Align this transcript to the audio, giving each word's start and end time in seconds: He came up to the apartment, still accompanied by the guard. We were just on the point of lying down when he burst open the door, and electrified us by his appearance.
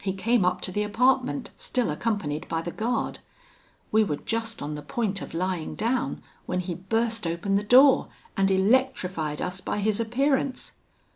He 0.00 0.14
came 0.14 0.44
up 0.44 0.60
to 0.62 0.72
the 0.72 0.82
apartment, 0.82 1.50
still 1.54 1.90
accompanied 1.90 2.48
by 2.48 2.60
the 2.60 2.72
guard. 2.72 3.20
We 3.92 4.02
were 4.02 4.16
just 4.16 4.60
on 4.62 4.74
the 4.74 4.82
point 4.82 5.22
of 5.22 5.32
lying 5.32 5.76
down 5.76 6.24
when 6.44 6.58
he 6.58 6.74
burst 6.74 7.24
open 7.24 7.54
the 7.54 7.62
door, 7.62 8.08
and 8.36 8.50
electrified 8.50 9.40
us 9.40 9.60
by 9.60 9.78
his 9.78 10.00
appearance. 10.00 10.72